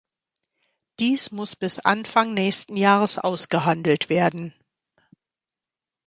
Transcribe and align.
Dies 0.97 1.29
muss 1.29 1.55
bis 1.55 1.77
Anfang 1.77 2.33
nächsten 2.33 2.75
Jahres 2.75 3.19
ausgehandelt 3.19 4.09
werden. 4.09 4.51